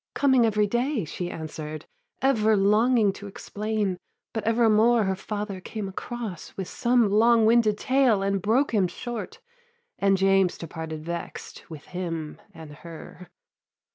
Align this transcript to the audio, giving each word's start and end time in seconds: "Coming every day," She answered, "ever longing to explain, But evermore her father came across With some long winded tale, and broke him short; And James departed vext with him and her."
"Coming 0.15 0.47
every 0.47 0.65
day," 0.65 1.05
She 1.05 1.29
answered, 1.29 1.85
"ever 2.23 2.57
longing 2.57 3.13
to 3.13 3.27
explain, 3.27 3.99
But 4.33 4.43
evermore 4.45 5.03
her 5.03 5.15
father 5.15 5.61
came 5.61 5.87
across 5.87 6.57
With 6.57 6.67
some 6.67 7.11
long 7.11 7.45
winded 7.45 7.77
tale, 7.77 8.23
and 8.23 8.41
broke 8.41 8.73
him 8.73 8.87
short; 8.87 9.41
And 9.99 10.17
James 10.17 10.57
departed 10.57 11.05
vext 11.05 11.69
with 11.69 11.85
him 11.93 12.41
and 12.51 12.77
her." 12.77 13.29